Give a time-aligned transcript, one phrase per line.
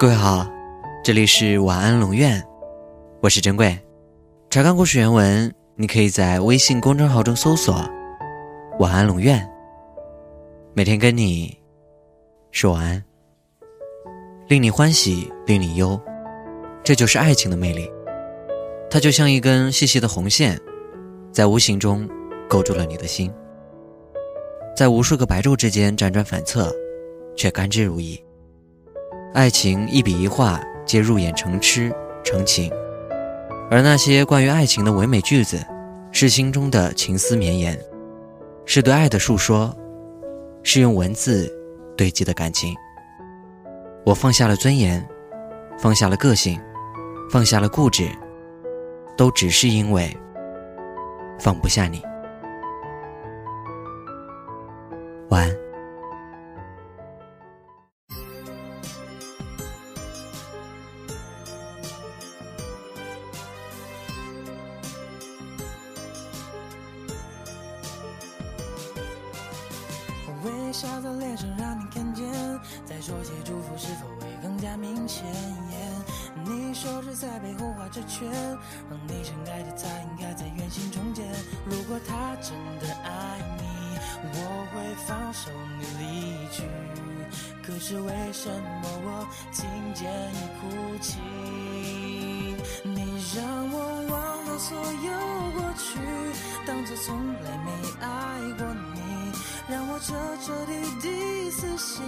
[0.00, 0.48] 各位好，
[1.02, 2.40] 这里是晚安龙院，
[3.20, 3.76] 我是珍贵。
[4.48, 7.74] 查看故事原文，你可以在微信公众号中搜索
[8.78, 9.44] “晚安龙院”，
[10.72, 11.52] 每天跟你
[12.52, 13.04] 说晚安，
[14.46, 16.00] 令你欢喜，令你忧，
[16.84, 17.90] 这就是爱情的魅力。
[18.88, 20.56] 它就像一根细细的红线，
[21.32, 22.08] 在无形中
[22.48, 23.34] 勾住了你的心，
[24.76, 26.72] 在无数个白昼之间辗转反侧，
[27.34, 28.16] 却甘之如饴。
[29.34, 32.72] 爱情一笔一画，皆入眼成痴成情，
[33.70, 35.64] 而那些关于爱情的唯美句子，
[36.10, 37.78] 是心中的情思绵延，
[38.64, 39.74] 是对爱的诉说，
[40.62, 41.48] 是用文字
[41.96, 42.74] 堆积的感情。
[44.04, 45.06] 我放下了尊严，
[45.78, 46.58] 放下了个性，
[47.30, 48.08] 放下了固执，
[49.16, 50.16] 都只是因为
[51.38, 52.02] 放不下你。
[70.48, 72.26] 微笑的脸上让你看见，
[72.84, 75.24] 再说些祝福是否会更加明显？
[76.44, 78.30] 你说是在背后画着圈，
[78.88, 81.26] 让你深爱的他应该在原形重建。
[81.66, 83.62] 如果他真的爱你，
[84.22, 86.62] 我会放手你离去。
[87.62, 90.62] 可是为什么我听见你哭
[91.02, 91.18] 泣？
[92.84, 93.00] 你
[93.36, 93.76] 让我
[94.08, 95.10] 忘了所有
[95.52, 95.98] 过去，
[96.66, 97.06] 当作从
[97.42, 98.17] 来没爱。
[100.00, 102.04] 彻彻底底死心，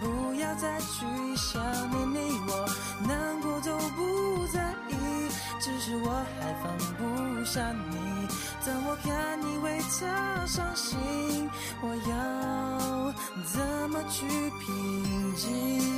[0.00, 1.04] 不要再去
[1.36, 2.68] 想念你，我
[3.06, 4.94] 难过都不在意，
[5.60, 8.28] 只是我还放不下你。
[8.64, 11.50] 当我看你为他伤心，
[11.82, 13.12] 我要
[13.44, 14.26] 怎么去
[14.60, 15.93] 平静？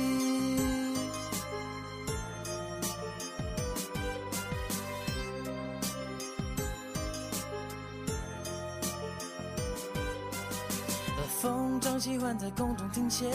[11.47, 13.25] 风筝喜欢在空中停歇，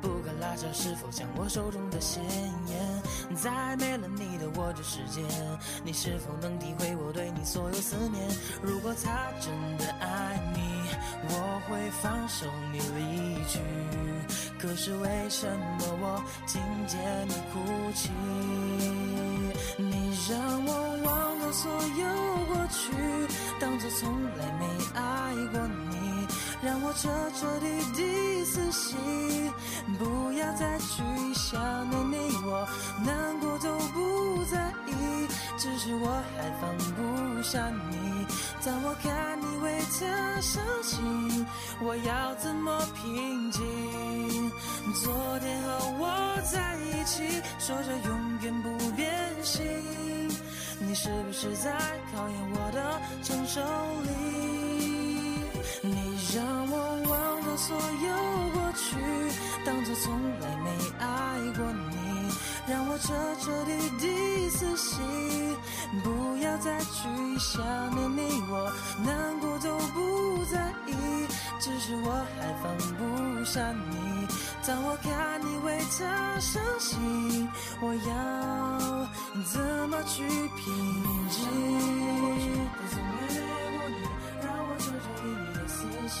[0.00, 3.36] 不敢拉扯，是否像我手中的鲜艳？
[3.36, 5.20] 在没了你的我这世界，
[5.84, 8.26] 你是否能体会我对你所有思念？
[8.62, 10.88] 如果他真的爱你，
[11.28, 13.60] 我会放手你离去。
[14.58, 17.60] 可是为什么我听见你哭
[17.92, 18.10] 泣？
[19.76, 20.72] 你让我
[21.04, 22.06] 忘了所有
[22.46, 22.90] 过去，
[23.60, 25.83] 当作从来没爱过你。
[26.64, 28.96] 让我彻彻底底死心，
[29.98, 31.02] 不要再去
[31.34, 31.60] 想
[31.90, 32.66] 念你，我
[33.04, 38.26] 难过都不在意，只是我还放不下你。
[38.64, 41.46] 当我看你为他伤心，
[41.82, 44.50] 我要怎么平静？
[45.02, 49.62] 昨天和我在一起，说着永远不变心，
[50.80, 51.70] 你是不是在
[52.10, 53.60] 考验我的承受
[54.04, 54.73] 力？
[57.56, 58.96] 所有过去，
[59.64, 61.06] 当作从来没爱
[61.56, 61.96] 过你，
[62.66, 65.56] 让我彻彻底底死心，
[66.02, 68.72] 不要再去想念你，我
[69.04, 70.92] 难过都不在意，
[71.60, 74.26] 只是我还放不下你。
[74.66, 77.48] 当我看你为他伤心，
[77.80, 79.06] 我要
[79.44, 80.24] 怎么去
[80.56, 80.64] 平
[81.28, 81.44] 静？
[82.74, 83.22] 不曾爱
[83.76, 83.96] 过你，
[84.42, 85.78] 让我彻彻底底死
[86.08, 86.18] 心。